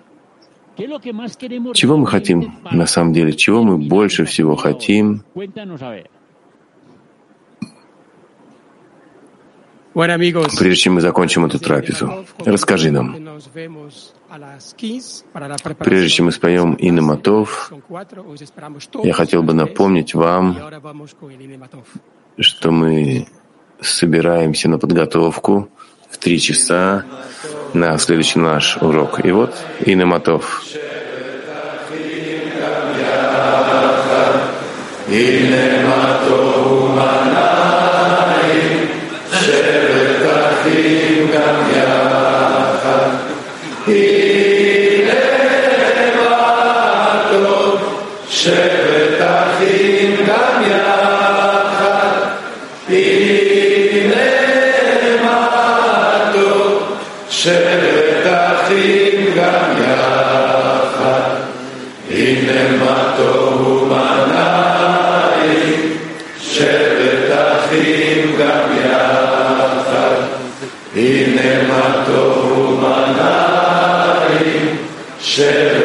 ¿qué 0.77 0.85
es 0.85 0.91
lo 0.91 1.01
que 1.01 1.13
más 1.13 1.37
queremos 1.37 1.77
чего 1.77 1.97
мы 1.97 2.07
хотим 2.07 2.55
на 2.73 2.87
самом 2.87 3.13
деле, 3.13 3.35
чего 3.35 3.63
мы 3.63 3.79
больше 3.79 4.25
всего 4.25 4.57
хотим, 4.57 5.23
Cuéntanos 5.35 5.83
a 5.83 5.91
ver. 5.91 6.11
Bueno, 6.11 6.21
amigos, 6.21 6.21
Прежде 9.95 10.77
чем 10.77 10.95
мы 10.95 11.01
закончим 11.01 11.45
эту 11.45 11.59
трапезу, 11.59 12.25
расскажи 12.39 12.91
нам, 12.91 13.17
прежде 15.79 16.09
чем 16.09 16.27
мы 16.27 16.33
споем 16.33 16.75
Инна 16.75 17.03
я 19.05 19.13
хотел 19.13 19.43
бы 19.43 19.53
напомнить 19.53 20.15
вам, 20.15 20.57
что 22.39 22.71
мы 22.71 23.27
собираемся 23.81 24.69
на 24.69 24.79
подготовку 24.79 25.69
в 26.09 26.17
три 26.19 26.41
часа 26.41 27.05
на 27.75 27.99
следующий 27.99 28.39
наш 28.39 28.77
урок. 28.79 29.25
И 29.25 29.31
вот 29.33 29.55
Инна 29.85 30.07
Матов. 30.07 30.63
Share 75.33 75.82